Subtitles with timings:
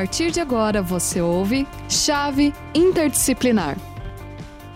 [0.00, 3.76] partir de agora você ouve Chave Interdisciplinar.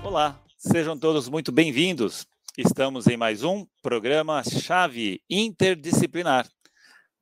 [0.03, 2.27] Olá, sejam todos muito bem-vindos.
[2.59, 6.47] Estamos em mais um programa Chave Interdisciplinar.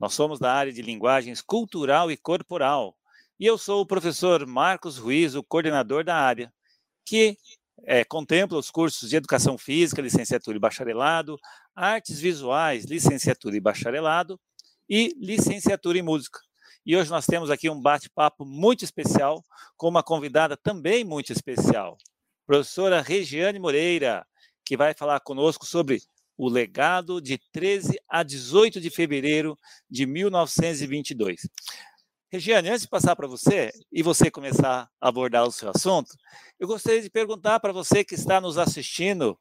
[0.00, 2.96] Nós somos da área de linguagens cultural e corporal.
[3.38, 6.52] E eu sou o professor Marcos Ruiz, o coordenador da área,
[7.06, 7.36] que
[7.84, 11.38] é, contempla os cursos de Educação Física, licenciatura e bacharelado,
[11.72, 14.40] Artes Visuais, licenciatura e bacharelado,
[14.90, 16.40] e licenciatura em Música.
[16.84, 19.44] E hoje nós temos aqui um bate-papo muito especial
[19.76, 21.96] com uma convidada também muito especial,
[22.44, 24.26] professora Regiane Moreira,
[24.64, 26.00] que vai falar conosco sobre
[26.36, 29.56] o legado de 13 a 18 de fevereiro
[29.88, 31.48] de 1922.
[32.32, 36.16] Regiane, antes de passar para você e você começar a abordar o seu assunto,
[36.58, 39.38] eu gostaria de perguntar para você que está nos assistindo,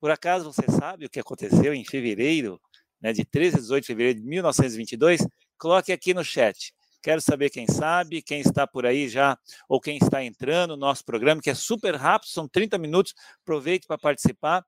[0.00, 2.60] por acaso você sabe o que aconteceu em fevereiro,
[3.00, 5.20] né, de 13 a 18 de fevereiro de 1922?
[5.58, 6.72] Coloque aqui no chat.
[7.02, 11.04] Quero saber quem sabe, quem está por aí já, ou quem está entrando no nosso
[11.04, 13.14] programa, que é super rápido, são 30 minutos.
[13.42, 14.64] Aproveite para participar.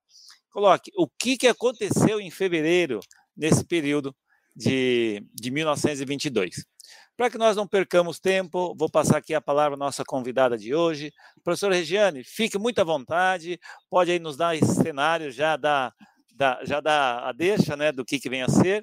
[0.51, 3.01] Coloque o que, que aconteceu em fevereiro,
[3.37, 4.15] nesse período
[4.55, 6.65] de, de 1922.
[7.17, 10.75] Para que nós não percamos tempo, vou passar aqui a palavra à nossa convidada de
[10.75, 11.13] hoje.
[11.43, 15.93] Professora Regiane, fique muito à vontade, pode aí nos dar esse cenário, já dá,
[16.35, 18.83] dá, já dá a deixa né, do que, que vem a ser.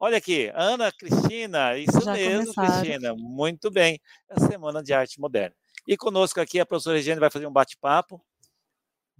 [0.00, 2.80] Olha aqui, Ana Cristina, isso já mesmo, começaram.
[2.80, 5.54] Cristina, muito bem, é a Semana de Arte Moderna.
[5.86, 8.20] E conosco aqui a professora Regiane vai fazer um bate-papo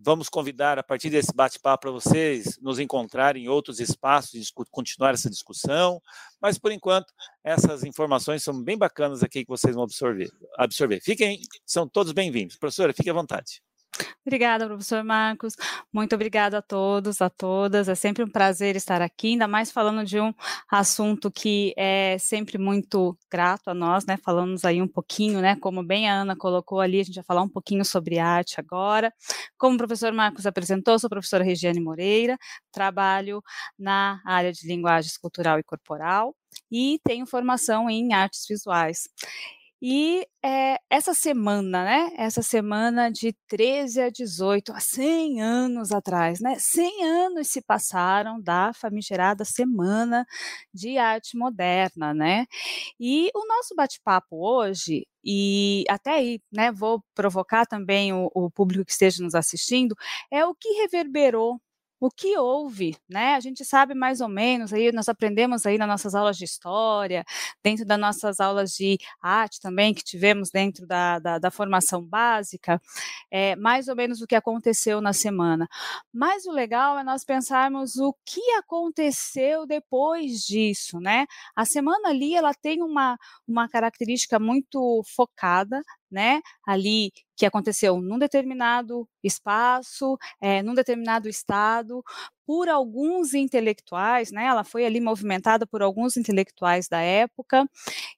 [0.02, 5.12] Vamos convidar, a partir desse bate-papo, para vocês nos encontrarem em outros espaços e continuar
[5.12, 6.00] essa discussão.
[6.40, 7.12] Mas, por enquanto,
[7.44, 10.30] essas informações são bem bacanas aqui que vocês vão absorver.
[10.56, 11.02] absorver.
[11.02, 12.56] Fiquem, são todos bem-vindos.
[12.56, 13.62] Professora, fique à vontade.
[14.24, 15.54] Obrigada, professor Marcos.
[15.92, 17.88] Muito obrigada a todos, a todas.
[17.88, 20.32] É sempre um prazer estar aqui, ainda mais falando de um
[20.70, 24.16] assunto que é sempre muito grato a nós, né?
[24.16, 25.56] Falamos aí um pouquinho, né?
[25.56, 29.12] Como bem a Ana colocou ali, a gente vai falar um pouquinho sobre arte agora.
[29.58, 32.38] Como o professor Marcos apresentou, sou a professora Regiane Moreira,
[32.72, 33.42] trabalho
[33.78, 36.34] na área de linguagens cultural e corporal
[36.70, 39.08] e tenho formação em artes visuais.
[39.82, 42.12] E é, essa semana, né?
[42.18, 46.56] Essa semana de 13 a 18, há 100 anos atrás, né?
[46.58, 50.26] 100 anos se passaram da famigerada Semana
[50.74, 52.46] de Arte Moderna, né?
[53.00, 56.70] E o nosso bate-papo hoje, e até aí, né?
[56.72, 59.94] Vou provocar também o, o público que esteja nos assistindo,
[60.30, 61.58] é o que reverberou
[62.00, 63.34] o que houve, né?
[63.34, 67.24] A gente sabe mais ou menos, aí nós aprendemos aí nas nossas aulas de história,
[67.62, 72.80] dentro das nossas aulas de arte também, que tivemos dentro da, da, da formação básica,
[73.30, 75.68] é, mais ou menos o que aconteceu na semana.
[76.12, 81.26] Mas o legal é nós pensarmos o que aconteceu depois disso, né?
[81.54, 88.18] A semana ali, ela tem uma, uma característica muito focada, né, ali que aconteceu num
[88.18, 92.02] determinado espaço, é, num determinado estado,
[92.50, 94.44] por alguns intelectuais, né?
[94.46, 97.64] Ela foi ali movimentada por alguns intelectuais da época,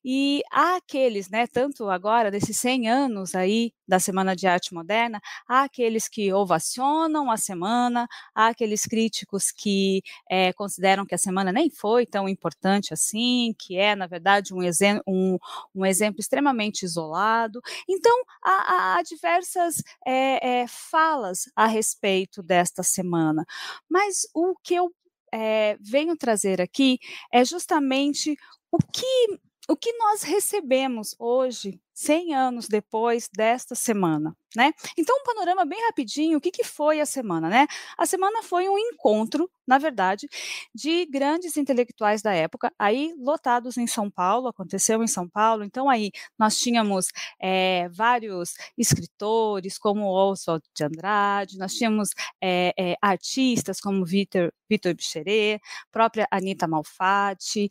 [0.04, 5.20] e há aqueles, né, tanto agora desses 100 anos aí da Semana de Arte Moderna,
[5.46, 11.52] há aqueles que ovacionam a semana, há aqueles críticos que é, consideram que a semana
[11.52, 14.60] nem foi tão importante assim, que é, na verdade, um,
[15.06, 15.38] um,
[15.74, 17.60] um exemplo extremamente isolado.
[17.88, 23.44] Então, há, há diversas é, é, falas a respeito desta semana,
[23.90, 24.90] mas o que eu
[25.32, 26.98] é, venho trazer aqui
[27.32, 28.36] é justamente
[28.70, 29.38] o que,
[29.68, 34.72] o que nós recebemos hoje 100 anos depois desta semana, né?
[34.96, 37.66] Então, um panorama bem rapidinho, o que, que foi a semana, né?
[37.96, 40.28] A semana foi um encontro, na verdade,
[40.74, 45.88] de grandes intelectuais da época, aí lotados em São Paulo, aconteceu em São Paulo, então
[45.88, 47.08] aí nós tínhamos
[47.40, 52.10] é, vários escritores, como Oswald de Andrade, nós tínhamos
[52.40, 55.60] é, é, artistas como Vitor, Vitor Bicheret,
[55.90, 57.70] própria Anita Malfatti,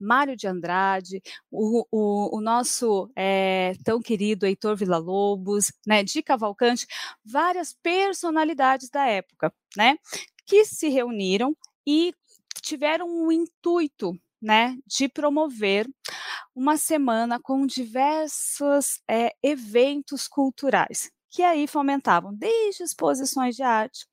[0.00, 6.86] Mário de Andrade, o, o, o nosso é, tão querido Heitor Villa-Lobos, né, de Cavalcante,
[7.24, 9.96] várias personalidades da época, né,
[10.46, 11.56] que se reuniram
[11.86, 12.14] e
[12.62, 15.88] tiveram o um intuito né, de promover
[16.54, 24.06] uma semana com diversos é, eventos culturais, que aí fomentavam desde exposições de arte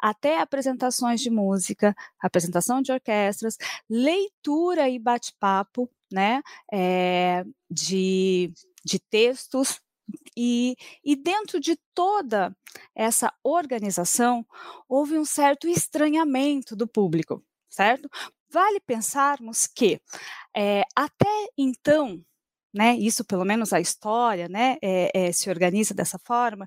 [0.00, 3.56] até apresentações de música, apresentação de orquestras,
[3.88, 8.52] leitura e bate-papo, né, é, de
[8.84, 9.80] de textos,
[10.36, 12.56] e, e, dentro de toda
[12.94, 14.46] essa organização,
[14.88, 18.08] houve um certo estranhamento do público, certo?
[18.50, 20.00] Vale pensarmos que,
[20.56, 22.22] é, até então,
[22.72, 26.66] né, isso pelo menos a história, né, é, é, se organiza dessa forma,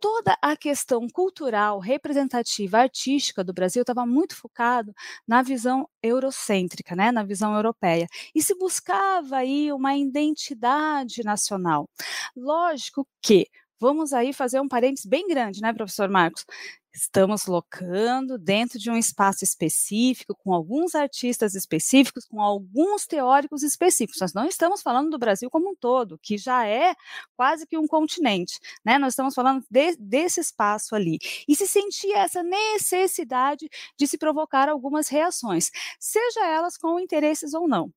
[0.00, 4.92] toda a questão cultural, representativa, artística do Brasil estava muito focado
[5.28, 11.88] na visão eurocêntrica, né, na visão europeia, e se buscava aí uma identidade nacional.
[12.36, 13.46] Lógico que
[13.82, 16.44] Vamos aí fazer um parênteses bem grande, né, professor Marcos?
[16.92, 24.20] Estamos locando dentro de um espaço específico, com alguns artistas específicos, com alguns teóricos específicos.
[24.20, 26.94] Nós não estamos falando do Brasil como um todo, que já é
[27.36, 28.98] quase que um continente, né?
[28.98, 31.18] Nós estamos falando de, desse espaço ali.
[31.46, 37.68] E se sentia essa necessidade de se provocar algumas reações, seja elas com interesses ou
[37.68, 37.92] não.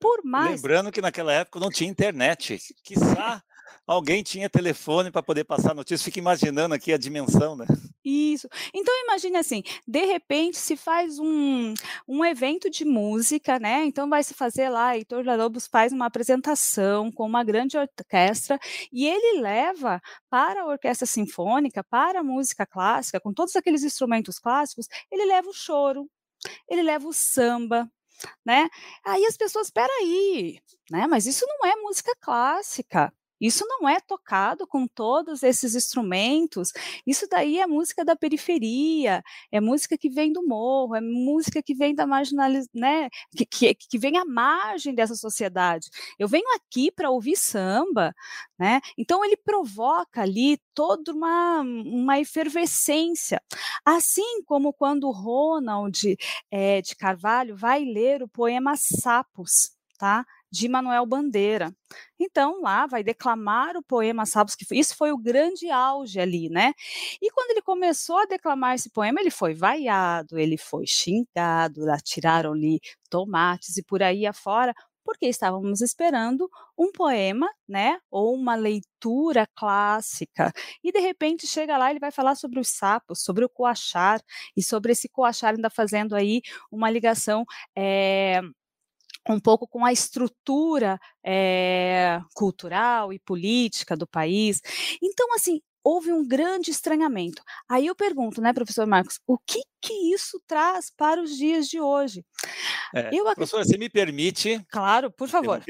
[0.00, 0.60] Por mais...
[0.60, 3.42] Lembrando que naquela época não tinha internet, quiçá
[3.88, 6.04] alguém tinha telefone para poder passar notícia.
[6.04, 7.66] Fica imaginando aqui a dimensão, né?
[8.04, 8.48] Isso.
[8.72, 11.74] Então imagine assim, de repente se faz um,
[12.06, 13.84] um evento de música, né?
[13.84, 18.58] Então vai se fazer lá, Heitor Lobos faz uma apresentação com uma grande orquestra
[18.92, 20.00] e ele leva
[20.30, 25.48] para a orquestra sinfônica, para a música clássica, com todos aqueles instrumentos clássicos, ele leva
[25.48, 26.08] o choro,
[26.68, 27.90] ele leva o samba,
[28.44, 28.68] né?
[29.04, 31.06] Aí as pessoas, espera aí, né?
[31.06, 33.12] Mas isso não é música clássica.
[33.40, 36.72] Isso não é tocado com todos esses instrumentos.
[37.06, 41.74] Isso daí é música da periferia, é música que vem do morro, é música que
[41.74, 43.08] vem da marginalização, né?
[43.36, 45.88] Que, que, que, vem à margem dessa sociedade.
[46.18, 48.14] Eu venho aqui para ouvir samba,
[48.58, 48.80] né?
[48.96, 53.40] Então ele provoca ali toda uma, uma efervescência.
[53.84, 56.16] Assim como quando Ronald
[56.50, 60.24] é, de Carvalho vai ler o poema Sapos, tá?
[60.50, 61.74] De Manuel Bandeira.
[62.18, 66.72] Então, lá vai declamar o poema Sabos, que isso foi o grande auge ali, né?
[67.22, 72.80] E quando ele começou a declamar esse poema, ele foi vaiado, ele foi xingado, atiraram-lhe
[73.10, 74.74] tomates e por aí afora,
[75.04, 80.52] porque estávamos esperando um poema, né, ou uma leitura clássica.
[80.84, 84.20] E de repente chega lá, ele vai falar sobre os sapos, sobre o coachar,
[84.56, 87.44] e sobre esse coachar ainda fazendo aí uma ligação
[87.76, 88.42] é,
[89.32, 94.60] um pouco com a estrutura é, cultural e política do país.
[95.02, 97.42] Então, assim, houve um grande estranhamento.
[97.68, 101.80] Aí eu pergunto, né, professor Marcos, o que que isso traz para os dias de
[101.80, 102.24] hoje?
[102.94, 104.60] É, eu Professora, você me permite?
[104.70, 105.62] Claro, por favor.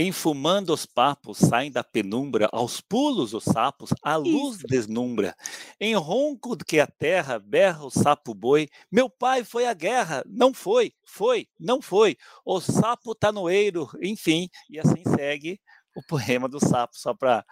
[0.00, 4.66] Enfumando os papos, saem da penumbra, aos pulos os sapos, a luz Isso.
[4.68, 5.34] deslumbra.
[5.80, 10.54] Em ronco que a terra berra o sapo boi, meu pai foi à guerra, não
[10.54, 15.60] foi, foi, não foi, o sapo tá no eiro, enfim, e assim segue
[15.98, 17.44] o poema do sapo, só para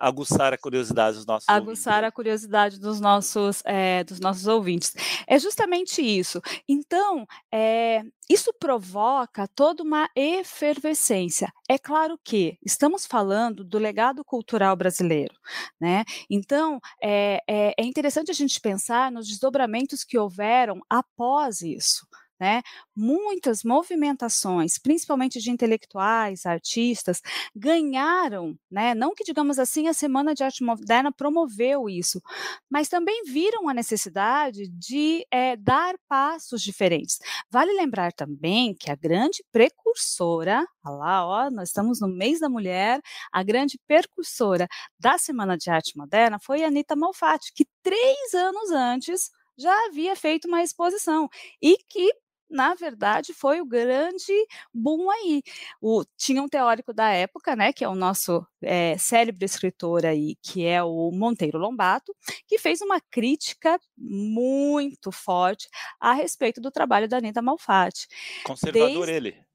[0.00, 2.08] aguçar a curiosidade dos nossos aguçar ouvintes.
[2.08, 4.94] a curiosidade dos nossos é, dos nossos ouvintes.
[5.26, 6.40] É justamente isso.
[6.68, 11.50] Então é, isso provoca toda uma efervescência.
[11.68, 15.34] É claro que estamos falando do legado cultural brasileiro
[15.80, 16.04] né?
[16.30, 22.06] Então é, é, é interessante a gente pensar nos desdobramentos que houveram após isso
[22.38, 22.62] né?
[22.94, 27.20] Muitas movimentações, principalmente de intelectuais, artistas,
[27.54, 28.94] ganharam, né?
[28.94, 32.22] Não que digamos assim a Semana de Arte Moderna promoveu isso,
[32.70, 37.18] mas também viram a necessidade de é, dar passos diferentes.
[37.50, 43.00] Vale lembrar também que a grande precursora, lá, ó, nós estamos no mês da mulher,
[43.32, 49.30] a grande precursora da Semana de Arte Moderna foi Anita Malfatti, que três anos antes
[49.56, 51.28] já havia feito uma exposição
[51.60, 52.12] e que
[52.50, 54.32] na verdade, foi o grande
[54.72, 55.42] boom aí.
[55.80, 60.36] O, tinha um teórico da época, né, que é o nosso é, célebre escritor aí,
[60.42, 62.14] que é o Monteiro Lombato,
[62.46, 65.68] que fez uma crítica muito forte
[66.00, 68.06] a respeito do trabalho da Anitta Malfatti.
[68.44, 69.12] Conservador Desde...
[69.12, 69.48] ele.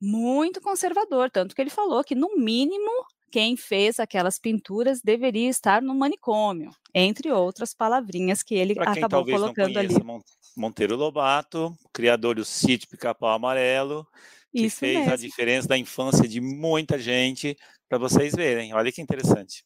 [0.00, 2.90] Muito conservador, tanto que ele falou que, no mínimo,
[3.30, 9.24] quem fez aquelas pinturas deveria estar no manicômio, entre outras palavrinhas que ele pra acabou
[9.24, 9.94] colocando ali.
[10.56, 14.06] Monteiro Lobato, criador do sítio Pica-Pau Amarelo,
[14.52, 15.12] que Isso fez mesmo.
[15.12, 17.56] a diferença da infância de muita gente,
[17.88, 18.74] para vocês verem.
[18.74, 19.64] Olha que interessante.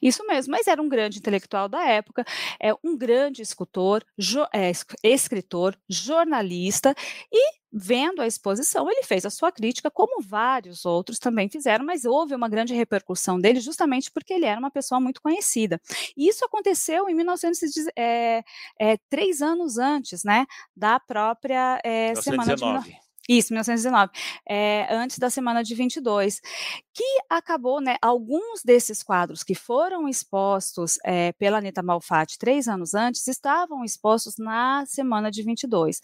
[0.00, 2.24] Isso mesmo, mas era um grande intelectual da época,
[2.60, 4.70] é um grande escultor, jo, é,
[5.02, 6.94] escritor, jornalista
[7.30, 12.06] e vendo a exposição, ele fez a sua crítica, como vários outros também fizeram, mas
[12.06, 15.78] houve uma grande repercussão dele justamente porque ele era uma pessoa muito conhecida.
[16.16, 18.42] E isso aconteceu em 1910, é,
[18.80, 18.96] é,
[19.42, 22.64] anos antes, né, da própria é, semana de
[23.28, 24.12] isso, 1919,
[24.48, 26.40] é, antes da semana de 22,
[26.94, 32.94] que acabou, né, alguns desses quadros que foram expostos é, pela Anitta Malfatti três anos
[32.94, 36.00] antes, estavam expostos na semana de 22.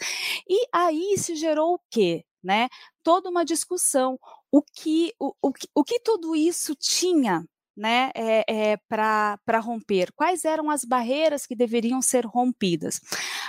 [0.48, 2.24] E aí se gerou o quê?
[2.42, 2.68] né?
[3.02, 4.18] Toda uma discussão.
[4.50, 7.44] O que, o, o, o que tudo isso tinha
[7.76, 10.12] né, é, é, para romper?
[10.14, 13.00] Quais eram as barreiras que deveriam ser rompidas?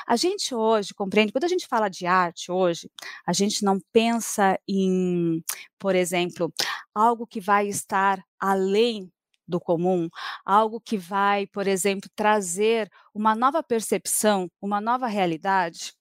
[0.07, 2.89] A gente hoje compreende, quando a gente fala de arte hoje,
[3.25, 5.43] a gente não pensa em,
[5.79, 6.53] por exemplo,
[6.93, 9.11] algo que vai estar além
[9.47, 10.09] do comum,
[10.45, 15.93] algo que vai, por exemplo, trazer uma nova percepção, uma nova realidade.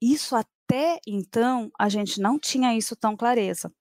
[0.00, 3.72] Isso até então a gente não tinha isso tão clareza.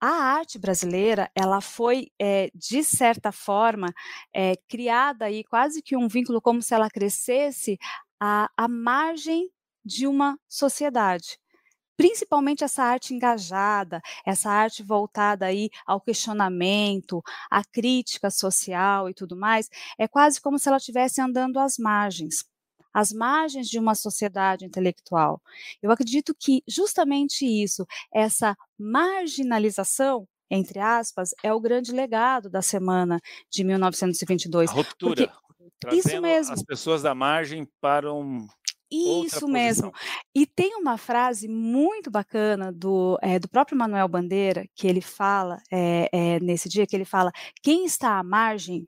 [0.00, 3.92] A arte brasileira, ela foi, é, de certa forma,
[4.34, 7.78] é, criada aí quase que um vínculo como se ela crescesse
[8.20, 9.50] à, à margem
[9.84, 11.38] de uma sociedade.
[11.96, 19.36] Principalmente essa arte engajada, essa arte voltada aí ao questionamento, à crítica social e tudo
[19.36, 22.44] mais, é quase como se ela estivesse andando às margens
[22.94, 25.42] às margens de uma sociedade intelectual.
[25.82, 33.20] Eu acredito que justamente isso, essa marginalização, entre aspas, é o grande legado da semana
[33.50, 34.70] de 1922.
[34.70, 35.32] A ruptura.
[35.92, 36.54] Isso mesmo.
[36.54, 38.46] As pessoas da margem para um
[38.94, 39.92] isso mesmo.
[40.34, 45.60] E tem uma frase muito bacana do, é, do próprio Manuel Bandeira, que ele fala
[45.72, 47.32] é, é, nesse dia, que ele fala,
[47.62, 48.86] quem está à margem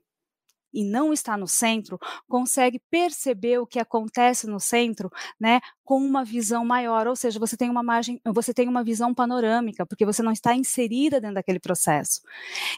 [0.73, 5.09] e não está no centro, consegue perceber o que acontece no centro,
[5.39, 9.13] né, com uma visão maior, ou seja, você tem uma margem, você tem uma visão
[9.13, 12.21] panorâmica, porque você não está inserida dentro daquele processo.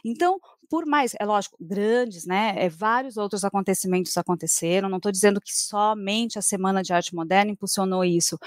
[0.04, 0.40] Então,
[0.70, 2.54] por mais, é lógico, grandes, né?
[2.56, 4.88] É, vários outros acontecimentos aconteceram.
[4.88, 8.38] Não estou dizendo que somente a Semana de Arte Moderna impulsionou isso,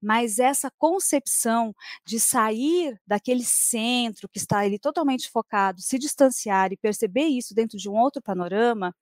[0.00, 6.76] mas essa concepção de sair daquele centro que está ali totalmente focado, se distanciar e
[6.76, 8.94] perceber isso dentro de um outro panorama,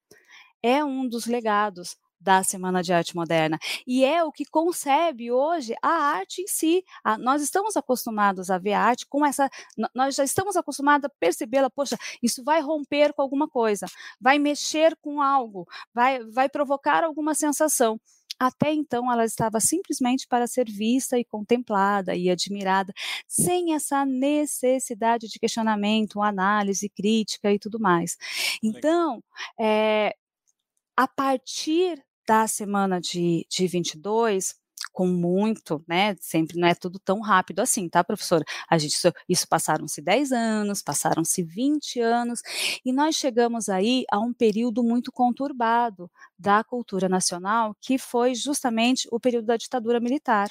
[0.62, 3.58] é um dos legados da Semana de Arte Moderna.
[3.86, 6.84] E é o que concebe hoje a arte em si.
[7.04, 9.48] A, nós estamos acostumados a ver a arte com essa.
[9.94, 13.86] Nós já estamos acostumados a percebê-la, poxa, isso vai romper com alguma coisa,
[14.20, 18.00] vai mexer com algo, vai, vai provocar alguma sensação.
[18.38, 22.92] Até então, ela estava simplesmente para ser vista e contemplada e admirada,
[23.26, 28.16] sem essa necessidade de questionamento, análise, crítica e tudo mais.
[28.62, 29.22] Então,
[29.58, 30.14] é,
[30.96, 34.54] a partir da semana de, de 22,
[34.92, 36.14] com muito, né?
[36.20, 38.44] Sempre não é tudo tão rápido assim, tá, professora?
[38.68, 42.42] A gente, isso, isso passaram-se 10 anos, passaram-se 20 anos,
[42.84, 49.08] e nós chegamos aí a um período muito conturbado da cultura nacional, que foi justamente
[49.10, 50.50] o período da ditadura militar,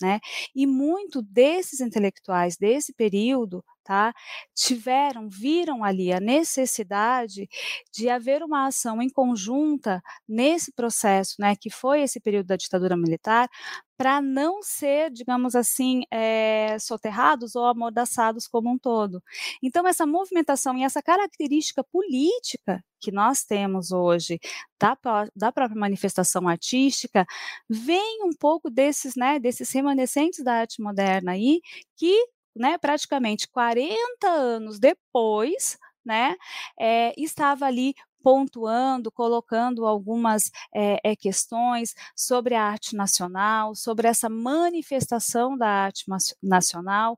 [0.00, 0.20] né?
[0.54, 4.12] E muito desses intelectuais desse período tá?
[4.54, 7.48] Tiveram, viram ali a necessidade
[7.90, 12.98] de haver uma ação em conjunta nesse processo, né, que foi esse período da ditadura
[12.98, 13.48] militar,
[13.96, 19.20] para não ser, digamos assim, é, soterrados ou amordaçados como um todo.
[19.62, 24.38] Então, essa movimentação e essa característica política que nós temos hoje
[24.78, 24.96] da,
[25.34, 27.26] da própria manifestação artística
[27.68, 31.60] vem um pouco desses, né, desses remanescentes da arte moderna aí,
[31.96, 32.26] que
[32.58, 36.36] né, praticamente 40 anos depois, né,
[36.78, 45.56] é, estava ali pontuando, colocando algumas é, questões sobre a arte nacional, sobre essa manifestação
[45.56, 46.04] da arte
[46.42, 47.16] nacional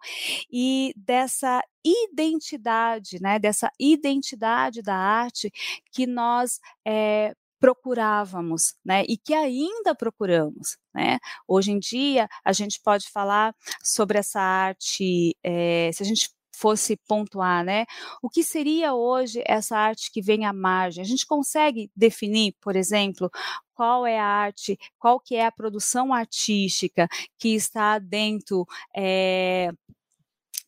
[0.53, 5.51] e dessa identidade, né, dessa identidade da arte
[5.91, 11.19] que nós é, procurávamos, né, e que ainda procuramos, né.
[11.47, 16.31] Hoje em dia a gente pode falar sobre essa arte, é, se a gente
[16.61, 17.87] fosse pontuar, né,
[18.23, 21.03] o que seria hoje essa arte que vem à margem?
[21.03, 23.31] A gente consegue definir, por exemplo,
[23.73, 29.71] qual é a arte, qual que é a produção artística que está dentro é,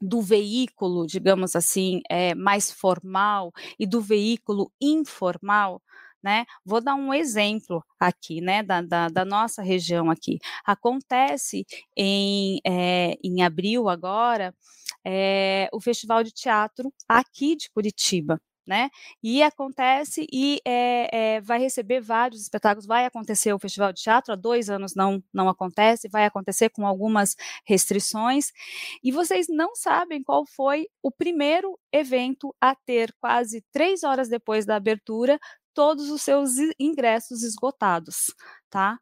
[0.02, 5.81] do veículo, digamos assim, é, mais formal e do veículo informal,
[6.23, 6.45] né?
[6.64, 10.38] Vou dar um exemplo aqui, né, da, da, da nossa região aqui.
[10.64, 11.64] Acontece
[11.97, 14.55] em, é, em abril agora
[15.05, 18.91] é, o Festival de Teatro aqui de Curitiba, né?
[19.23, 22.87] E acontece e é, é, vai receber vários espetáculos.
[22.87, 26.87] Vai acontecer o Festival de Teatro, há dois anos não, não acontece, vai acontecer com
[26.87, 27.35] algumas
[27.67, 28.52] restrições.
[29.02, 34.64] E vocês não sabem qual foi o primeiro evento a ter, quase três horas depois
[34.64, 35.38] da abertura,
[35.75, 38.35] todos os seus ingressos esgotados,
[38.71, 38.99] tá?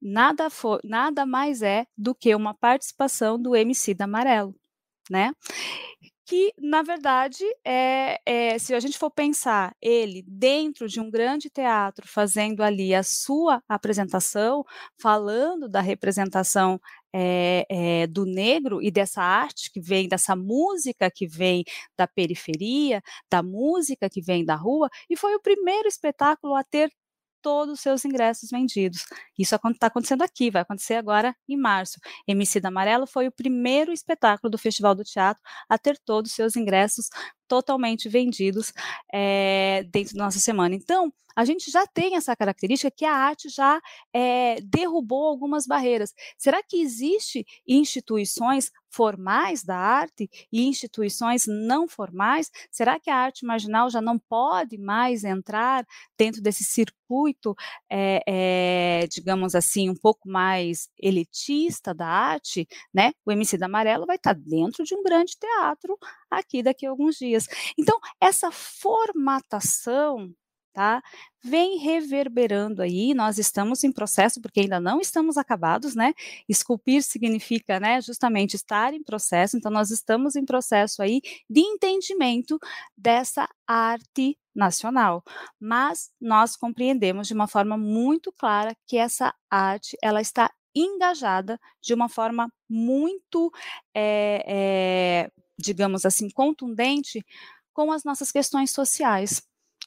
[0.00, 4.54] Nada, for, nada mais é do que uma participação do MC da Amarelo,
[5.10, 5.32] né?
[6.26, 11.50] Que, na verdade, é, é, se a gente for pensar ele dentro de um grande
[11.50, 14.64] teatro, fazendo ali a sua apresentação,
[14.98, 16.80] falando da representação
[17.14, 21.62] é, é, do negro e dessa arte que vem, dessa música que vem
[21.96, 26.90] da periferia, da música que vem da rua, e foi o primeiro espetáculo a ter
[27.44, 29.04] todos os seus ingressos vendidos.
[29.38, 32.00] Isso está acontecendo aqui, vai acontecer agora em março.
[32.26, 36.34] MC da Amarelo foi o primeiro espetáculo do Festival do Teatro a ter todos os
[36.34, 37.10] seus ingressos
[37.48, 38.72] totalmente vendidos
[39.12, 40.74] é, dentro da nossa semana.
[40.74, 43.80] Então, a gente já tem essa característica que a arte já
[44.12, 46.14] é, derrubou algumas barreiras.
[46.38, 52.50] Será que existe instituições formais da arte e instituições não formais?
[52.70, 55.84] Será que a arte marginal já não pode mais entrar
[56.16, 57.56] dentro desse circuito,
[57.90, 62.68] é, é, digamos assim, um pouco mais elitista da arte?
[62.92, 63.12] Né?
[63.26, 65.98] O MC da Amarelo vai estar dentro de um grande teatro
[66.30, 67.33] aqui daqui a alguns dias.
[67.78, 70.34] Então, essa formatação
[70.74, 71.00] tá?
[71.42, 76.12] Vem reverberando aí, nós estamos em processo, porque ainda não estamos acabados, né?
[76.48, 82.58] Esculpir significa, né, justamente estar em processo, então nós estamos em processo aí de entendimento
[82.96, 85.22] dessa arte nacional,
[85.60, 91.94] mas nós compreendemos de uma forma muito clara que essa arte, ela está engajada de
[91.94, 93.52] uma forma muito,
[93.94, 97.24] é, é, digamos assim, contundente
[97.72, 99.42] com as nossas questões sociais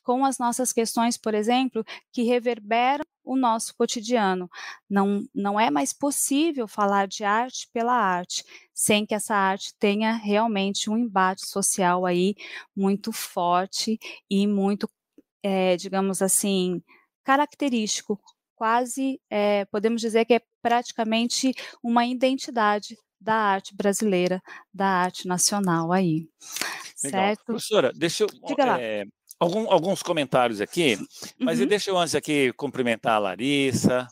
[0.07, 1.83] com as nossas questões, por exemplo,
[2.13, 4.49] que reverberam o nosso cotidiano.
[4.89, 10.13] Não, não é mais possível falar de arte pela arte, sem que essa arte tenha
[10.13, 12.35] realmente um embate social aí
[12.73, 14.89] muito forte e muito,
[15.43, 16.81] é, digamos assim,
[17.25, 18.17] característico.
[18.55, 24.41] Quase é, podemos dizer que é praticamente uma identidade da arte brasileira,
[24.73, 26.27] da arte nacional aí.
[27.03, 27.21] Legal.
[27.21, 27.45] Certo?
[27.45, 28.27] Professora, deixa eu.
[28.47, 28.81] Diga lá.
[28.81, 29.05] É,
[29.39, 30.97] algum, alguns comentários aqui,
[31.39, 31.67] mas Uhum.
[31.67, 34.07] deixa eu antes aqui cumprimentar a Larissa,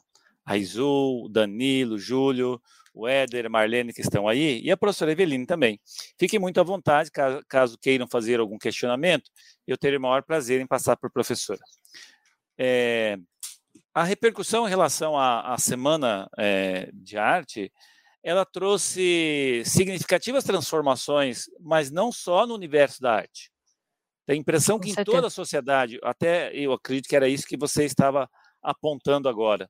[0.45, 2.61] a Isul, o Danilo, o Júlio,
[2.93, 5.79] o Éder, a Marlene que estão aí, e a professora Eveline também.
[6.17, 9.29] Fiquem muito à vontade, caso, caso queiram fazer algum questionamento,
[9.67, 11.59] eu terei o maior prazer em passar para a professora.
[12.57, 13.17] É,
[13.93, 17.71] a repercussão em relação à, à Semana é, de Arte,
[18.25, 23.51] ela trouxe significativas transformações, mas não só no universo da arte.
[24.25, 27.55] Tem a impressão que em toda a sociedade, até eu acredito que era isso que
[27.55, 28.27] você estava
[28.63, 29.69] apontando agora.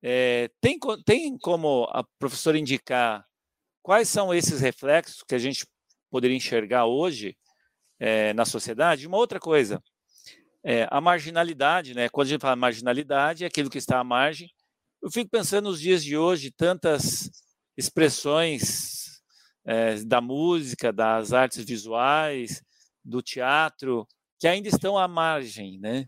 [0.00, 3.26] É, tem, tem como a professora indicar
[3.82, 5.66] quais são esses reflexos que a gente
[6.08, 7.36] poderia enxergar hoje
[7.98, 9.08] é, na sociedade?
[9.08, 9.82] Uma outra coisa,
[10.64, 12.08] é, a marginalidade, né?
[12.08, 14.48] Quando a gente fala marginalidade, é aquilo que está à margem.
[15.02, 17.28] Eu fico pensando nos dias de hoje, tantas
[17.76, 19.22] expressões
[19.64, 22.62] é, da música, das artes visuais,
[23.04, 24.06] do teatro,
[24.38, 26.06] que ainda estão à margem, né?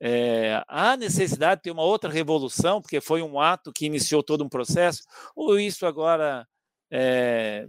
[0.00, 4.44] É, há necessidade de ter uma outra revolução, porque foi um ato que iniciou todo
[4.44, 5.02] um processo,
[5.34, 6.46] ou isso agora
[6.90, 7.66] é,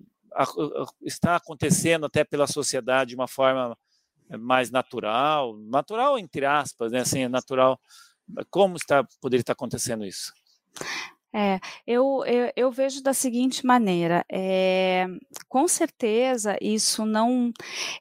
[1.01, 3.77] está acontecendo até pela sociedade de uma forma
[4.39, 6.99] mais natural, natural entre aspas, né?
[7.01, 7.79] Assim, é natural.
[8.49, 10.33] Como está poderia estar acontecendo isso?
[11.37, 15.05] É, eu, eu, eu vejo da seguinte maneira, é,
[15.49, 17.51] com certeza isso não,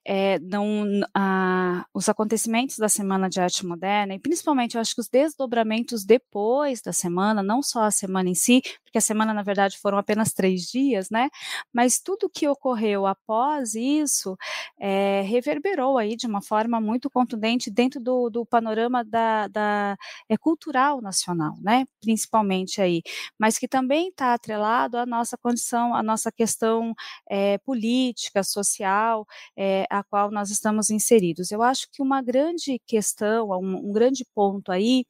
[0.06, 5.00] é, não ah, os acontecimentos da Semana de Arte Moderna, e principalmente eu acho que
[5.00, 9.42] os desdobramentos depois da semana, não só a semana em si, porque a semana na
[9.42, 11.28] verdade foram apenas três dias, né?
[11.72, 14.36] Mas tudo que ocorreu após isso
[14.78, 19.96] é, reverberou aí de uma forma muito contundente dentro do, do panorama da, da
[20.28, 21.84] é, cultural nacional, né?
[22.00, 23.02] Principalmente aí
[23.38, 26.94] mas que também está atrelado à nossa condição, à nossa questão
[27.28, 31.50] é, política, social, é, a qual nós estamos inseridos.
[31.50, 35.04] Eu acho que uma grande questão, um, um grande ponto aí,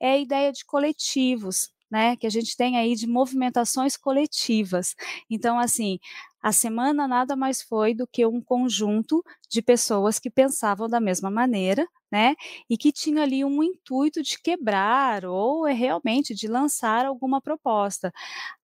[0.00, 1.70] é a ideia de coletivos.
[1.92, 4.94] Né, que a gente tem aí de movimentações coletivas.
[5.28, 5.98] Então, assim,
[6.42, 11.30] a semana nada mais foi do que um conjunto de pessoas que pensavam da mesma
[11.30, 12.34] maneira, né?
[12.68, 18.12] E que tinha ali um intuito de quebrar ou é realmente de lançar alguma proposta.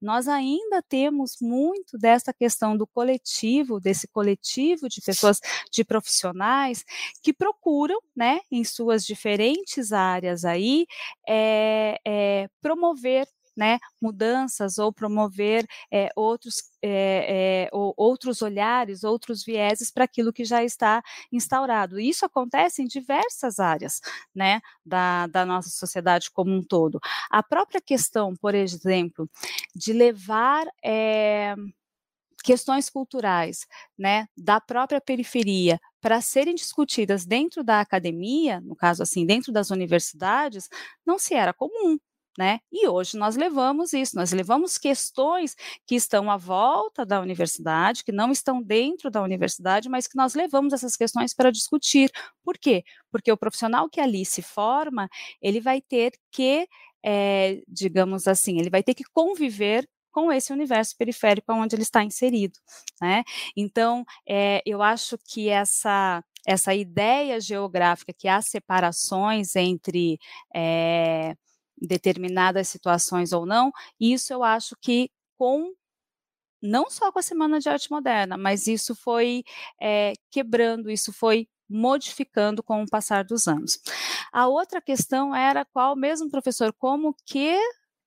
[0.00, 5.40] Nós ainda temos muito dessa questão do coletivo, desse coletivo de pessoas,
[5.72, 6.84] de profissionais
[7.22, 10.86] que procuram, né, em suas diferentes áreas aí,
[11.28, 19.44] é, é, promover né, mudanças ou promover é, outros, é, é, ou, outros olhares, outros
[19.44, 21.98] vieses para aquilo que já está instaurado.
[21.98, 24.00] Isso acontece em diversas áreas
[24.34, 27.00] né, da, da nossa sociedade como um todo.
[27.30, 29.28] A própria questão, por exemplo,
[29.74, 30.66] de levar
[32.46, 33.66] questões culturais,
[33.98, 39.72] né, da própria periferia para serem discutidas dentro da academia, no caso assim, dentro das
[39.72, 40.68] universidades,
[41.04, 41.98] não se era comum.
[42.38, 42.60] Né?
[42.70, 48.12] E hoje nós levamos isso, nós levamos questões que estão à volta da universidade, que
[48.12, 52.10] não estão dentro da universidade, mas que nós levamos essas questões para discutir.
[52.44, 52.84] Por quê?
[53.10, 55.08] Porque o profissional que ali se forma,
[55.40, 56.68] ele vai ter que,
[57.02, 62.02] é, digamos assim, ele vai ter que conviver com esse universo periférico onde ele está
[62.02, 62.58] inserido,
[63.00, 63.22] né?
[63.56, 70.18] Então, é, eu acho que essa essa ideia geográfica que há separações entre
[70.54, 71.34] é,
[71.80, 75.72] determinadas situações ou não, isso eu acho que com
[76.62, 79.44] não só com a Semana de Arte Moderna, mas isso foi
[79.80, 83.80] é, quebrando, isso foi modificando com o passar dos anos.
[84.32, 87.58] A outra questão era qual mesmo, professor, como que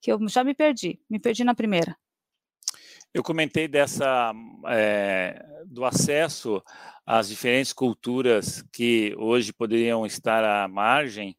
[0.01, 1.95] que eu já me perdi, me perdi na primeira.
[3.13, 4.31] Eu comentei dessa
[4.67, 6.63] é, do acesso
[7.05, 11.35] às diferentes culturas que hoje poderiam estar à margem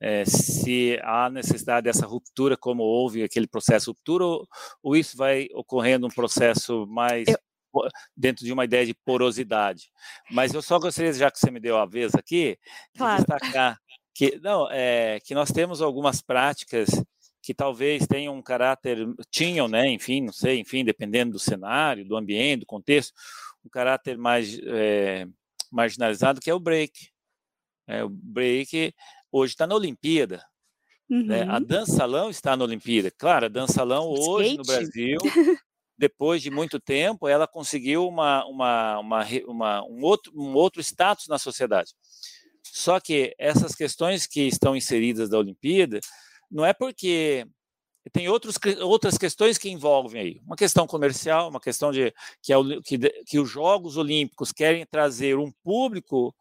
[0.00, 4.48] é, se há necessidade dessa ruptura, como houve aquele processo de ruptura, ou,
[4.82, 7.36] ou isso vai ocorrendo um processo mais eu...
[8.16, 9.90] dentro de uma ideia de porosidade.
[10.30, 12.58] Mas eu só gostaria, já que você me deu a vez aqui,
[12.92, 13.16] de claro.
[13.18, 13.78] destacar
[14.14, 16.88] que não é que nós temos algumas práticas
[17.40, 18.98] que talvez tenham um caráter,
[19.30, 23.14] tinham, né, enfim, não sei, enfim, dependendo do cenário, do ambiente, do contexto,
[23.64, 25.24] um caráter mais é,
[25.70, 27.10] marginalizado, que é o break.
[27.86, 28.92] É, o break
[29.30, 30.44] hoje está na Olimpíada.
[31.10, 31.26] Uhum.
[31.26, 31.42] Né?
[31.44, 31.64] A uhum.
[31.64, 33.10] dança salão está na Olimpíada.
[33.10, 35.18] Claro, a dança salão hoje no Brasil,
[35.96, 41.26] depois de muito tempo, ela conseguiu uma, uma, uma, uma, um, outro, um outro status
[41.28, 41.92] na sociedade.
[42.62, 46.00] Só que essas questões que estão inseridas da Olimpíada,
[46.50, 47.46] não é porque
[48.12, 50.40] tem outros, outras questões que envolvem aí.
[50.44, 52.12] Uma questão comercial, uma questão de
[52.42, 56.34] que, é, que, que os Jogos Olímpicos querem trazer um público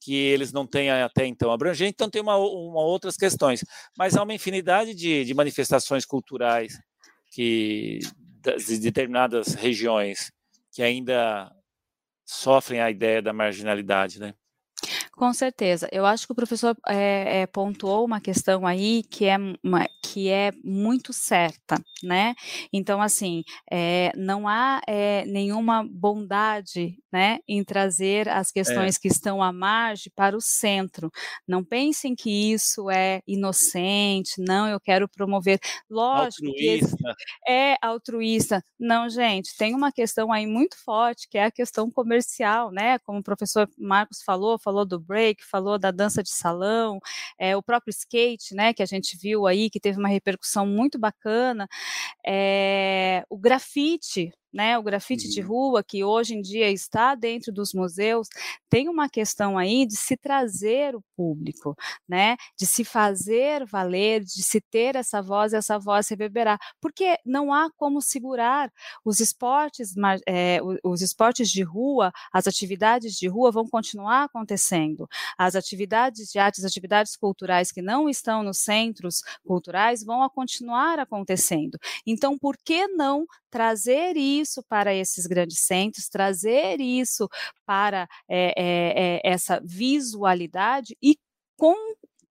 [0.00, 3.64] que eles não têm até então abrangente, então tem uma, uma outras questões.
[3.96, 6.78] Mas há uma infinidade de, de manifestações culturais
[7.32, 7.98] que
[8.66, 10.32] de determinadas regiões
[10.72, 11.50] que ainda
[12.24, 14.34] sofrem a ideia da marginalidade, né?
[15.20, 15.86] Com certeza.
[15.92, 20.30] Eu acho que o professor é, é, pontuou uma questão aí que é, uma, que
[20.30, 22.34] é muito certa, né?
[22.72, 24.80] Então, assim, é, não há
[25.26, 31.10] nenhuma bondade né, em trazer as questões que estão à margem para o centro.
[31.46, 35.58] Não pensem que isso é inocente, não, eu quero promover.
[35.90, 36.96] Lógico altruísta.
[36.96, 38.64] que é altruísta.
[38.78, 42.98] Não, gente, tem uma questão aí muito forte, que é a questão comercial, né?
[43.00, 47.00] Como o professor Marcos falou, falou do break, falou da dança de salão,
[47.38, 50.98] é, o próprio skate, né, que a gente viu aí, que teve uma repercussão muito
[50.98, 51.68] bacana,
[52.26, 55.32] é, o grafite, né, o grafite uhum.
[55.32, 58.28] de rua, que hoje em dia está dentro dos museus,
[58.68, 61.76] tem uma questão aí de se trazer o público,
[62.08, 67.16] né, de se fazer valer, de se ter essa voz e essa voz reverberar, porque
[67.24, 68.72] não há como segurar
[69.04, 69.94] os esportes,
[70.26, 75.08] é, os esportes de rua, as atividades de rua vão continuar acontecendo,
[75.38, 81.78] as atividades de artes, atividades culturais que não estão nos centros culturais vão continuar acontecendo.
[82.06, 87.28] Então, por que não trazer isso para esses grandes centros, trazer isso
[87.66, 91.18] para é, é, essa visualidade e
[91.56, 91.74] com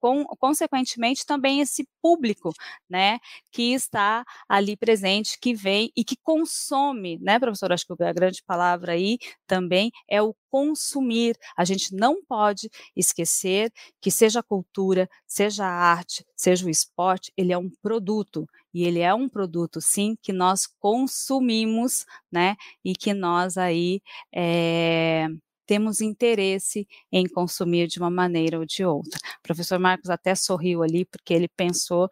[0.00, 2.52] com, consequentemente também esse público,
[2.88, 3.18] né,
[3.52, 7.72] que está ali presente, que vem e que consome, né, professor?
[7.72, 11.36] Acho que a grande palavra aí também é o consumir.
[11.56, 17.32] A gente não pode esquecer que seja a cultura, seja a arte, seja o esporte,
[17.36, 22.94] ele é um produto e ele é um produto, sim, que nós consumimos, né, e
[22.94, 24.00] que nós aí
[24.34, 25.26] é,
[25.70, 29.16] temos interesse em consumir de uma maneira ou de outra.
[29.38, 32.08] O professor Marcos até sorriu ali, porque ele pensou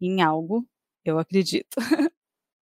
[0.00, 0.66] em algo,
[1.04, 1.76] eu acredito.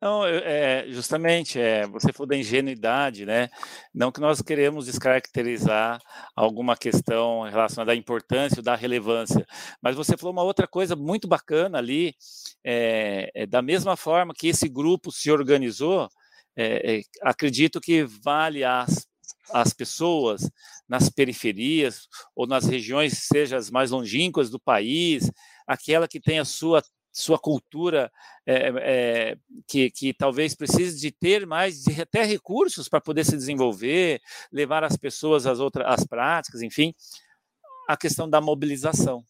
[0.02, 3.50] Não, é, justamente, é, você falou da ingenuidade, né?
[3.94, 6.00] Não que nós queremos descaracterizar
[6.35, 9.46] alguma questão relacionada à importância ou da relevância,
[9.81, 12.16] mas você falou uma outra coisa muito bacana ali,
[12.64, 16.09] é, é da mesma forma que esse grupo se organizou,
[16.57, 19.07] é, é, acredito que vale as
[19.51, 20.51] as pessoas
[20.88, 25.31] nas periferias ou nas regiões, seja as mais longínquas do país,
[25.66, 26.83] aquela que tem a sua
[27.14, 28.11] sua cultura
[28.47, 29.37] é, é,
[29.68, 34.83] que, que talvez precise de ter mais de até recursos para poder se desenvolver, levar
[34.83, 36.95] as pessoas às outras às práticas, enfim,
[37.87, 39.25] a questão da mobilização.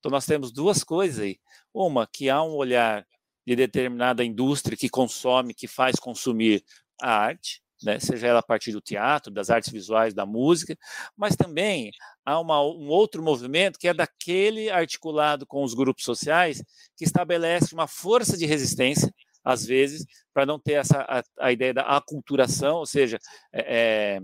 [0.00, 1.38] Então nós temos duas coisas aí.
[1.72, 3.06] Uma que há um olhar
[3.46, 6.64] de determinada indústria que consome, que faz consumir
[7.00, 10.76] a arte, né, seja ela a partir do teatro, das artes visuais, da música,
[11.16, 11.90] mas também
[12.24, 16.62] há uma, um outro movimento que é daquele articulado com os grupos sociais
[16.96, 19.12] que estabelece uma força de resistência,
[19.44, 23.18] às vezes, para não ter essa a, a, ideia da aculturação, ou seja,
[23.52, 24.20] é, é,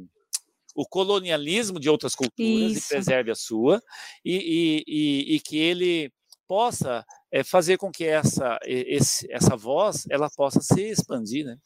[0.74, 2.86] o colonialismo de outras culturas Isso.
[2.86, 3.82] e preserve a sua,
[4.24, 6.10] e, e, e que ele
[6.48, 11.56] possa é, fazer com que essa, esse, essa voz ela possa se expandir, né?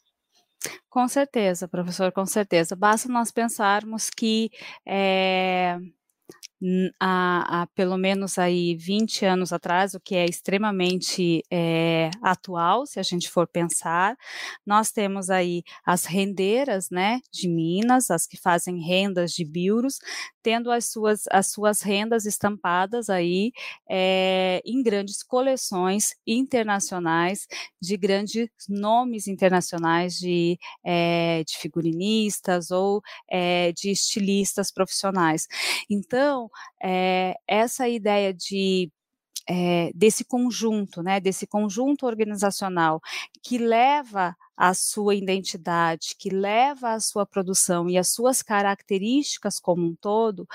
[0.89, 2.75] Com certeza, professor, com certeza.
[2.75, 4.49] Basta nós pensarmos que
[4.85, 5.77] é,
[6.99, 12.99] há, há, pelo menos aí 20 anos atrás, o que é extremamente é, atual, se
[12.99, 14.15] a gente for pensar.
[14.65, 19.99] Nós temos aí as rendeiras, né, de Minas, as que fazem rendas de biuros,
[20.41, 23.51] tendo as suas, as suas rendas estampadas aí
[23.89, 27.47] é, em grandes coleções internacionais
[27.81, 33.01] de grandes nomes internacionais de, é, de figurinistas ou
[33.75, 35.47] de estilistas profissionais.
[35.89, 36.44] Então,
[36.81, 38.91] é, essa ideia de
[39.47, 42.99] é, desse conjunto, né, desse conjunto organizacional
[43.43, 49.85] que leva a sua identidade, que leva a sua produção e as suas características como
[49.85, 50.47] um todo,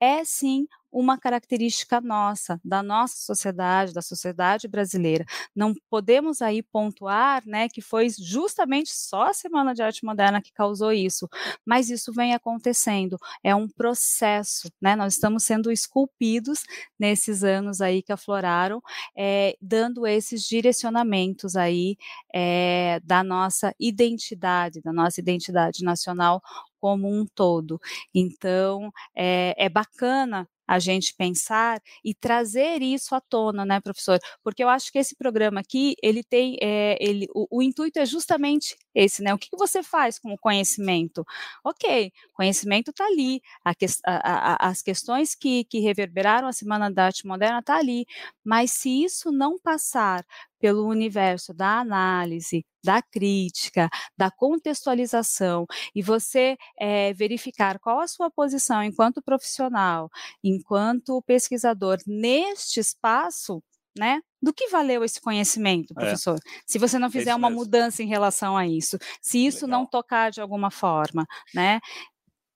[0.00, 5.24] é sim uma característica nossa, da nossa sociedade, da sociedade brasileira.
[5.54, 10.52] Não podemos aí pontuar, né, que foi justamente só a Semana de Arte Moderna que
[10.52, 11.28] causou isso,
[11.64, 16.62] mas isso vem acontecendo, é um processo, né, nós estamos sendo esculpidos
[16.98, 18.82] nesses anos aí que afloraram,
[19.16, 21.96] é, dando esses direcionamentos aí
[22.34, 26.42] é, da nossa identidade, da nossa identidade nacional
[26.80, 27.80] como um todo.
[28.14, 34.18] Então, é, é bacana a gente pensar e trazer isso à tona, né, professor?
[34.44, 38.04] Porque eu acho que esse programa aqui, ele tem, é, ele, o, o, intuito é
[38.04, 39.32] justamente esse, né?
[39.32, 41.24] O que, que, você faz com o conhecimento?
[41.64, 43.40] Ok, conhecimento está ali,
[43.78, 48.04] que, a, a, as questões que, que reverberaram a Semana da Arte Moderna está ali,
[48.44, 50.24] mas se isso não passar
[50.58, 58.30] pelo universo da análise, da crítica, da contextualização, e você é, verificar qual a sua
[58.30, 60.10] posição enquanto profissional,
[60.58, 63.62] enquanto pesquisador neste espaço,
[63.96, 64.20] né?
[64.40, 65.94] Do que valeu esse conhecimento, é.
[65.94, 66.36] professor?
[66.36, 66.50] É.
[66.66, 69.80] Se você não fizer é uma mudança em relação a isso, se isso Legal.
[69.80, 71.80] não tocar de alguma forma, né?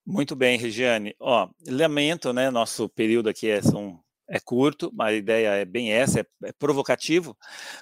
[0.05, 1.15] Muito bem, Regiane.
[1.19, 2.49] Ó, lamento, né?
[2.49, 7.37] Nosso período aqui é, são é curto, a ideia é bem essa, é, é provocativo.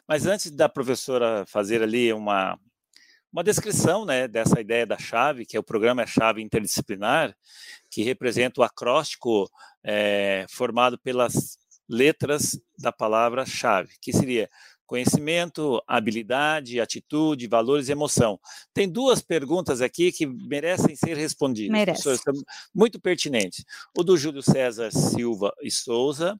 [0.08, 2.60] Mas antes da professora fazer ali uma,
[3.32, 7.36] uma descrição né, dessa ideia da chave, que é o programa é chave interdisciplinar,
[7.90, 9.50] que representa o acróstico
[9.84, 14.50] é, formado pelas letras da palavra chave, que seria
[14.86, 18.38] conhecimento, habilidade, atitude, valores e emoção.
[18.74, 21.72] Tem duas perguntas aqui que merecem ser respondidas.
[21.72, 22.10] Merece.
[22.76, 23.64] Muito pertinentes.
[23.98, 26.38] O do Júlio César Silva e Souza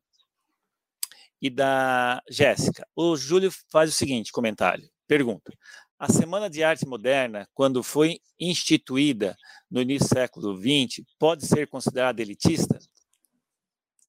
[1.42, 2.86] e da Jéssica.
[2.94, 5.54] O Júlio faz o seguinte comentário, pergunta.
[5.98, 9.38] A Semana de Arte Moderna, quando foi instituída
[9.70, 12.80] no início do século XX, pode ser considerada elitista?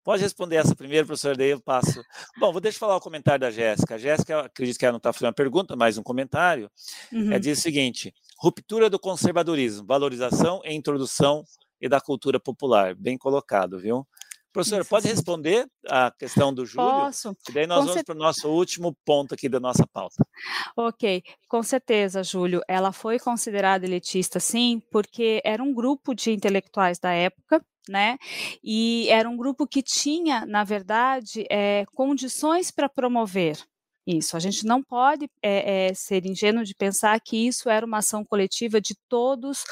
[0.05, 2.03] Pode responder essa primeiro, professor, daí eu passo.
[2.39, 3.95] Bom, vou deixar falar o comentário da Jéssica.
[3.95, 6.71] A Jéssica, acredito que ela não está fazendo uma pergunta, mas um comentário.
[7.13, 7.33] Uhum.
[7.33, 11.45] É, diz o seguinte: ruptura do conservadorismo, valorização e introdução
[11.81, 12.95] e da cultura popular.
[12.95, 14.07] Bem colocado, viu?
[14.53, 16.91] Professor, pode responder a questão do Júlio?
[16.91, 17.35] Posso.
[17.49, 20.27] E daí nós com vamos para o nosso último ponto aqui da nossa pauta.
[20.77, 22.61] Ok, com certeza, Júlio.
[22.69, 28.17] Ela foi considerada elitista, sim, porque era um grupo de intelectuais da época né?
[28.63, 33.59] E era um grupo que tinha, na verdade, é, condições para promover
[34.07, 34.37] isso.
[34.37, 38.25] A gente não pode é, é, ser ingênuo de pensar que isso era uma ação
[38.25, 39.65] coletiva de todos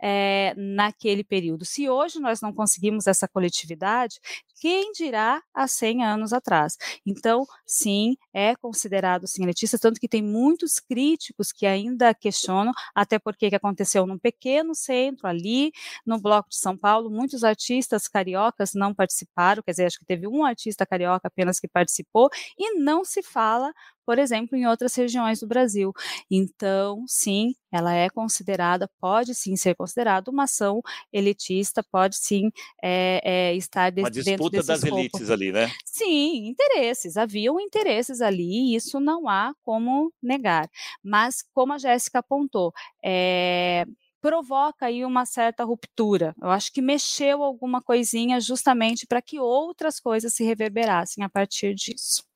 [0.00, 1.64] é, naquele período.
[1.64, 4.18] Se hoje nós não conseguimos essa coletividade,
[4.60, 6.76] quem dirá há 100 anos atrás?
[7.06, 13.18] Então, sim, é considerado sim elitista, tanto que tem muitos críticos que ainda questionam, até
[13.18, 15.72] porque que aconteceu num pequeno centro ali,
[16.06, 20.26] no Bloco de São Paulo, muitos artistas cariocas não participaram, quer dizer, acho que teve
[20.26, 23.72] um artista carioca apenas que participou, e não se fala
[24.08, 25.92] por exemplo, em outras regiões do Brasil.
[26.30, 30.80] Então, sim, ela é considerada, pode sim ser considerada uma ação
[31.12, 32.50] elitista, pode sim
[32.82, 34.98] é, é, estar de, uma dentro desse das escopo.
[34.98, 35.70] elites ali, né?
[35.84, 40.70] Sim, interesses, haviam interesses ali, e isso não há como negar.
[41.04, 42.72] Mas, como a Jéssica apontou,
[43.04, 43.84] é,
[44.22, 46.34] provoca aí uma certa ruptura.
[46.40, 51.74] Eu acho que mexeu alguma coisinha justamente para que outras coisas se reverberassem a partir
[51.74, 52.27] disso.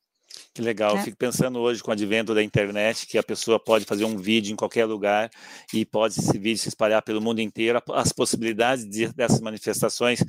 [0.53, 1.03] Que legal, né?
[1.03, 4.53] fico pensando hoje com o advento da internet que a pessoa pode fazer um vídeo
[4.53, 5.29] em qualquer lugar
[5.73, 10.23] e pode esse vídeo se espalhar pelo mundo inteiro, as possibilidades de, dessas manifestações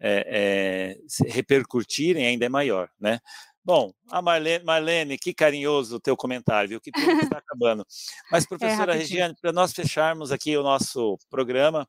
[0.00, 3.20] é, é, repercutirem ainda é maior, né?
[3.62, 6.80] Bom, a Marlene, Marlene, que carinhoso o teu comentário, viu?
[6.80, 7.86] Que tudo está acabando.
[8.30, 11.86] Mas, é, professora é, Regiane, para nós fecharmos aqui o nosso programa,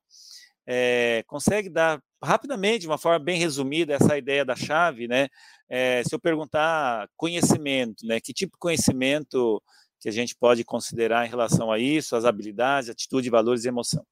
[0.65, 5.27] é, consegue dar rapidamente, de uma forma bem resumida, essa ideia da chave, né?
[5.69, 8.19] É, se eu perguntar conhecimento, né?
[8.19, 9.61] Que tipo de conhecimento
[9.99, 14.05] que a gente pode considerar em relação a isso, as habilidades, atitude, valores e emoção?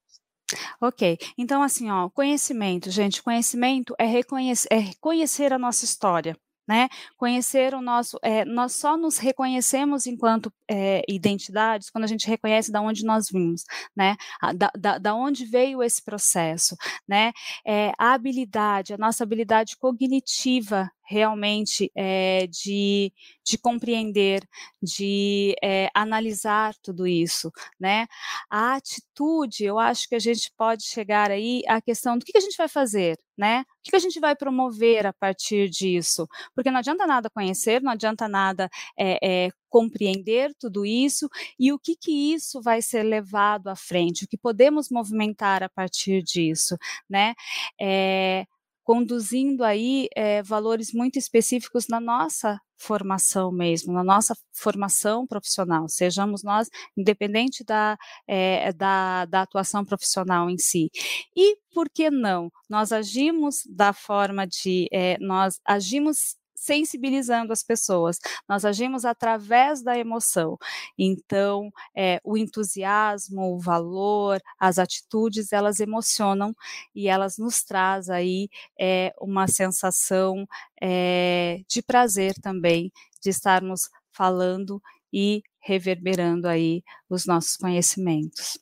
[0.80, 6.36] Ok, então assim, ó, conhecimento, gente, conhecimento é, reconhecer, é conhecer a nossa história,
[6.70, 6.88] né?
[7.16, 12.70] Conhecer o nosso, é, nós só nos reconhecemos enquanto é, identidades quando a gente reconhece
[12.70, 14.16] da onde nós vimos, né?
[14.54, 16.76] Da, da, da onde veio esse processo,
[17.08, 17.32] né?
[17.66, 23.12] É, a habilidade, a nossa habilidade cognitiva realmente é, de,
[23.44, 24.48] de compreender,
[24.80, 28.06] de é, analisar tudo isso, né?
[28.48, 32.40] A atitude, eu acho que a gente pode chegar aí à questão do que, a
[32.40, 33.62] gente vai fazer, né?
[33.62, 36.28] O que, a gente vai promover a partir disso?
[36.54, 41.96] Porque não adianta nada conhecer, não adianta nada é, compreender tudo isso e o que
[41.96, 47.34] que isso vai ser levado à frente, o que podemos movimentar a partir disso, né?
[47.80, 48.46] É,
[48.90, 56.42] conduzindo aí é, valores muito específicos na nossa formação mesmo, na nossa formação profissional, sejamos
[56.42, 60.90] nós, independente da, é, da, da, atuação profissional em si.
[61.36, 62.50] E por que não?
[62.68, 68.18] Nós agimos da forma de, é, nós agimos sensibilizando as pessoas.
[68.46, 70.58] Nós agimos através da emoção.
[70.98, 76.54] Então, é, o entusiasmo, o valor, as atitudes, elas emocionam
[76.94, 80.46] e elas nos traz aí é, uma sensação
[80.80, 82.92] é, de prazer também
[83.22, 88.58] de estarmos falando e reverberando aí os nossos conhecimentos.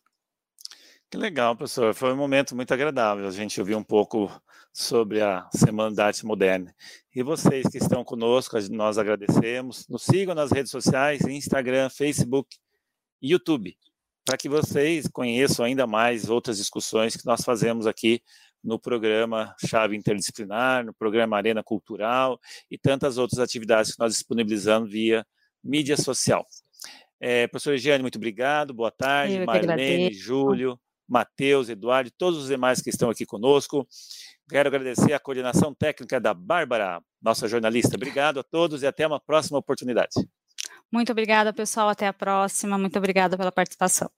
[1.11, 1.95] Que legal, professor.
[1.95, 4.31] Foi um momento muito agradável a gente ouvir um pouco
[4.73, 6.75] sobre a Semana da Arte Moderna.
[7.15, 9.87] E vocês que estão conosco, nós agradecemos.
[9.89, 12.57] Nos sigam nas redes sociais, Instagram, Facebook
[13.21, 13.77] e YouTube,
[14.25, 18.23] para que vocês conheçam ainda mais outras discussões que nós fazemos aqui
[18.63, 22.39] no programa Chave Interdisciplinar, no programa Arena Cultural
[22.71, 25.27] e tantas outras atividades que nós disponibilizamos via
[25.63, 26.47] mídia social.
[27.21, 30.79] É, professor Egiane, muito obrigado, boa tarde, Marlene, Júlio,
[31.09, 33.89] Matheus, Eduardo, todos os demais que estão aqui conosco.
[34.49, 37.97] Quero agradecer a coordenação técnica da Bárbara, nossa jornalista.
[37.97, 40.27] Obrigado a todos e até uma próxima oportunidade.
[40.91, 41.91] Muito obrigada, pessoal.
[41.91, 42.79] Até a próxima.
[42.79, 44.11] Muito obrigada pela participação.